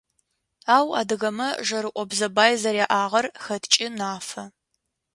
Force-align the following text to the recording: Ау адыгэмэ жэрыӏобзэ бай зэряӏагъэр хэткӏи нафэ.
Ау 0.75 0.87
адыгэмэ 0.99 1.49
жэрыӏобзэ 1.67 2.27
бай 2.35 2.53
зэряӏагъэр 2.61 3.25
хэткӏи 3.43 3.85
нафэ. 3.97 4.43